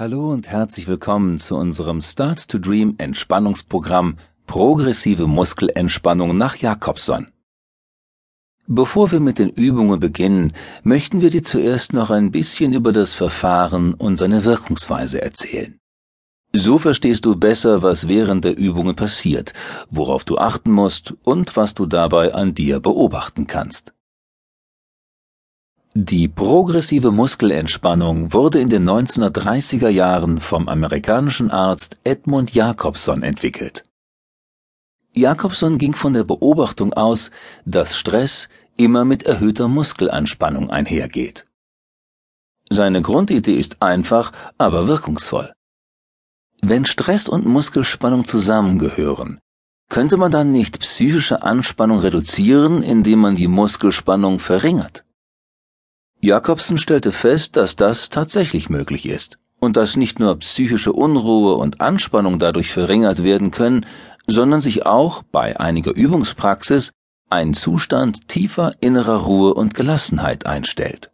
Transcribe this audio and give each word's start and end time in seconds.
Hallo 0.00 0.30
und 0.30 0.46
herzlich 0.46 0.86
willkommen 0.86 1.40
zu 1.40 1.56
unserem 1.56 2.00
Start 2.00 2.46
to 2.48 2.60
Dream 2.60 2.94
Entspannungsprogramm 2.98 4.16
Progressive 4.46 5.26
Muskelentspannung 5.26 6.36
nach 6.36 6.54
Jakobson. 6.54 7.32
Bevor 8.68 9.10
wir 9.10 9.18
mit 9.18 9.40
den 9.40 9.50
Übungen 9.50 9.98
beginnen, 9.98 10.52
möchten 10.84 11.20
wir 11.20 11.30
dir 11.30 11.42
zuerst 11.42 11.94
noch 11.94 12.10
ein 12.10 12.30
bisschen 12.30 12.74
über 12.74 12.92
das 12.92 13.14
Verfahren 13.14 13.92
und 13.92 14.18
seine 14.18 14.44
Wirkungsweise 14.44 15.20
erzählen. 15.20 15.80
So 16.52 16.78
verstehst 16.78 17.24
du 17.24 17.34
besser, 17.34 17.82
was 17.82 18.06
während 18.06 18.44
der 18.44 18.56
Übungen 18.56 18.94
passiert, 18.94 19.52
worauf 19.90 20.22
du 20.22 20.38
achten 20.38 20.70
musst 20.70 21.14
und 21.24 21.56
was 21.56 21.74
du 21.74 21.86
dabei 21.86 22.34
an 22.34 22.54
dir 22.54 22.78
beobachten 22.78 23.48
kannst. 23.48 23.94
Die 26.00 26.28
progressive 26.28 27.10
Muskelentspannung 27.10 28.32
wurde 28.32 28.60
in 28.60 28.68
den 28.68 28.88
1930er 28.88 29.88
Jahren 29.88 30.38
vom 30.38 30.68
amerikanischen 30.68 31.50
Arzt 31.50 31.96
Edmund 32.04 32.54
Jacobson 32.54 33.24
entwickelt. 33.24 33.84
Jacobson 35.12 35.76
ging 35.76 35.94
von 35.94 36.12
der 36.12 36.22
Beobachtung 36.22 36.92
aus, 36.92 37.32
dass 37.64 37.98
Stress 37.98 38.48
immer 38.76 39.04
mit 39.04 39.24
erhöhter 39.24 39.66
Muskelanspannung 39.66 40.70
einhergeht. 40.70 41.48
Seine 42.70 43.02
Grundidee 43.02 43.54
ist 43.54 43.82
einfach, 43.82 44.30
aber 44.56 44.86
wirkungsvoll. 44.86 45.52
Wenn 46.62 46.84
Stress 46.84 47.28
und 47.28 47.44
Muskelspannung 47.44 48.24
zusammengehören, 48.24 49.40
könnte 49.88 50.16
man 50.16 50.30
dann 50.30 50.52
nicht 50.52 50.78
psychische 50.78 51.42
Anspannung 51.42 51.98
reduzieren, 51.98 52.84
indem 52.84 53.18
man 53.18 53.34
die 53.34 53.48
Muskelspannung 53.48 54.38
verringert? 54.38 55.02
Jakobsen 56.20 56.78
stellte 56.78 57.12
fest, 57.12 57.56
dass 57.56 57.76
das 57.76 58.10
tatsächlich 58.10 58.68
möglich 58.68 59.08
ist 59.08 59.38
und 59.60 59.76
dass 59.76 59.96
nicht 59.96 60.18
nur 60.18 60.38
psychische 60.40 60.92
Unruhe 60.92 61.54
und 61.54 61.80
Anspannung 61.80 62.38
dadurch 62.38 62.72
verringert 62.72 63.22
werden 63.22 63.50
können, 63.50 63.86
sondern 64.26 64.60
sich 64.60 64.84
auch 64.84 65.22
bei 65.22 65.58
einiger 65.58 65.94
Übungspraxis 65.94 66.92
ein 67.30 67.54
Zustand 67.54 68.28
tiefer 68.28 68.72
innerer 68.80 69.22
Ruhe 69.22 69.54
und 69.54 69.74
Gelassenheit 69.74 70.46
einstellt. 70.46 71.10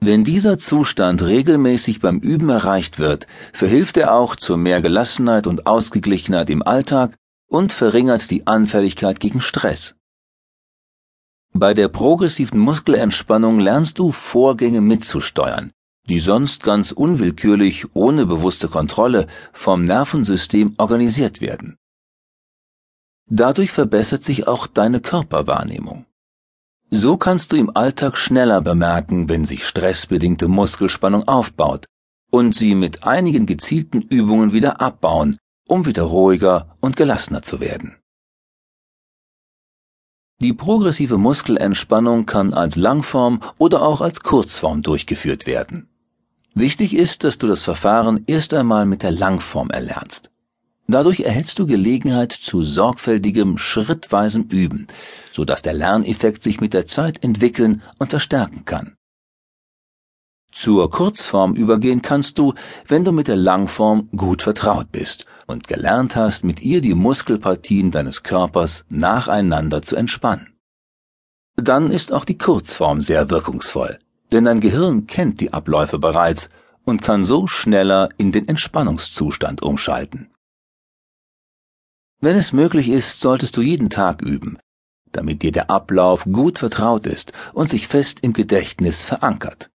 Wenn 0.00 0.24
dieser 0.24 0.58
Zustand 0.58 1.22
regelmäßig 1.22 2.00
beim 2.00 2.18
Üben 2.18 2.48
erreicht 2.50 2.98
wird, 2.98 3.26
verhilft 3.52 3.96
er 3.96 4.14
auch 4.14 4.36
zu 4.36 4.56
mehr 4.56 4.80
Gelassenheit 4.80 5.46
und 5.46 5.66
Ausgeglichenheit 5.66 6.50
im 6.50 6.62
Alltag 6.62 7.16
und 7.48 7.72
verringert 7.72 8.30
die 8.30 8.46
Anfälligkeit 8.46 9.18
gegen 9.18 9.40
Stress. 9.40 9.96
Bei 11.52 11.74
der 11.74 11.88
progressiven 11.88 12.60
Muskelentspannung 12.60 13.58
lernst 13.58 13.98
du 13.98 14.12
Vorgänge 14.12 14.80
mitzusteuern, 14.80 15.72
die 16.08 16.20
sonst 16.20 16.62
ganz 16.62 16.92
unwillkürlich 16.92 17.86
ohne 17.94 18.26
bewusste 18.26 18.68
Kontrolle 18.68 19.26
vom 19.52 19.84
Nervensystem 19.84 20.74
organisiert 20.78 21.40
werden. 21.40 21.76
Dadurch 23.30 23.72
verbessert 23.72 24.24
sich 24.24 24.46
auch 24.46 24.66
deine 24.66 25.00
Körperwahrnehmung. 25.00 26.06
So 26.90 27.18
kannst 27.18 27.52
du 27.52 27.56
im 27.56 27.76
Alltag 27.76 28.16
schneller 28.16 28.62
bemerken, 28.62 29.28
wenn 29.28 29.44
sich 29.44 29.66
stressbedingte 29.66 30.48
Muskelspannung 30.48 31.28
aufbaut 31.28 31.84
und 32.30 32.54
sie 32.54 32.74
mit 32.74 33.04
einigen 33.04 33.44
gezielten 33.44 34.00
Übungen 34.00 34.52
wieder 34.52 34.80
abbauen, 34.80 35.36
um 35.66 35.84
wieder 35.84 36.04
ruhiger 36.04 36.76
und 36.80 36.96
gelassener 36.96 37.42
zu 37.42 37.60
werden. 37.60 37.96
Die 40.40 40.52
progressive 40.52 41.18
Muskelentspannung 41.18 42.24
kann 42.24 42.54
als 42.54 42.76
Langform 42.76 43.42
oder 43.58 43.82
auch 43.82 44.00
als 44.00 44.20
Kurzform 44.20 44.82
durchgeführt 44.82 45.46
werden. 45.46 45.88
Wichtig 46.54 46.94
ist, 46.94 47.24
dass 47.24 47.38
du 47.38 47.48
das 47.48 47.64
Verfahren 47.64 48.22
erst 48.28 48.54
einmal 48.54 48.86
mit 48.86 49.02
der 49.02 49.10
Langform 49.10 49.70
erlernst. 49.70 50.30
Dadurch 50.86 51.20
erhältst 51.20 51.58
du 51.58 51.66
Gelegenheit 51.66 52.32
zu 52.32 52.62
sorgfältigem, 52.62 53.58
schrittweisem 53.58 54.44
Üben, 54.44 54.86
so 55.32 55.44
dass 55.44 55.62
der 55.62 55.74
Lerneffekt 55.74 56.44
sich 56.44 56.60
mit 56.60 56.72
der 56.72 56.86
Zeit 56.86 57.24
entwickeln 57.24 57.82
und 57.98 58.10
verstärken 58.10 58.64
kann. 58.64 58.97
Zur 60.60 60.90
Kurzform 60.90 61.54
übergehen 61.54 62.02
kannst 62.02 62.36
du, 62.36 62.52
wenn 62.88 63.04
du 63.04 63.12
mit 63.12 63.28
der 63.28 63.36
Langform 63.36 64.08
gut 64.16 64.42
vertraut 64.42 64.90
bist 64.90 65.24
und 65.46 65.68
gelernt 65.68 66.16
hast, 66.16 66.42
mit 66.42 66.62
ihr 66.62 66.80
die 66.80 66.94
Muskelpartien 66.94 67.92
deines 67.92 68.24
Körpers 68.24 68.84
nacheinander 68.88 69.82
zu 69.82 69.94
entspannen. 69.94 70.58
Dann 71.54 71.92
ist 71.92 72.12
auch 72.12 72.24
die 72.24 72.38
Kurzform 72.38 73.02
sehr 73.02 73.30
wirkungsvoll, 73.30 74.00
denn 74.32 74.46
dein 74.46 74.58
Gehirn 74.58 75.06
kennt 75.06 75.40
die 75.40 75.52
Abläufe 75.52 76.00
bereits 76.00 76.50
und 76.84 77.02
kann 77.02 77.22
so 77.22 77.46
schneller 77.46 78.08
in 78.16 78.32
den 78.32 78.48
Entspannungszustand 78.48 79.62
umschalten. 79.62 80.28
Wenn 82.20 82.34
es 82.34 82.52
möglich 82.52 82.88
ist, 82.88 83.20
solltest 83.20 83.56
du 83.56 83.62
jeden 83.62 83.90
Tag 83.90 84.22
üben, 84.22 84.58
damit 85.12 85.42
dir 85.42 85.52
der 85.52 85.70
Ablauf 85.70 86.24
gut 86.24 86.58
vertraut 86.58 87.06
ist 87.06 87.32
und 87.52 87.70
sich 87.70 87.86
fest 87.86 88.18
im 88.22 88.32
Gedächtnis 88.32 89.04
verankert. 89.04 89.70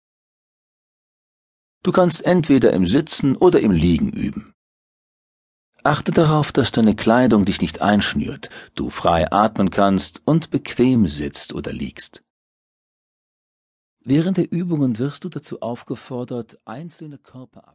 Du 1.81 1.91
kannst 1.91 2.25
entweder 2.25 2.73
im 2.73 2.85
Sitzen 2.85 3.35
oder 3.38 3.62
im 3.62 3.72
Liegen 3.72 4.09
üben. 4.09 4.53
Achte 5.84 6.12
darauf, 6.12 6.51
dass 6.51 6.72
deine 6.73 6.95
Kleidung 6.95 7.45
dich 7.45 7.62
nicht 7.62 7.81
einschnürt, 7.81 8.50
du 8.75 8.90
frei 8.90 9.31
atmen 9.31 9.69
kannst 9.69 10.22
und 10.25 10.50
bequem 10.50 11.07
sitzt 11.07 11.53
oder 11.53 11.72
liegst. 11.72 12.22
Während 14.01 14.38
der 14.38 14.51
Übungen 14.51 14.97
wirst 14.97 15.23
du 15.23 15.29
dazu 15.29 15.62
aufgefordert, 15.62 16.57
einzelne 16.66 17.17
Körperabschnitte 17.17 17.67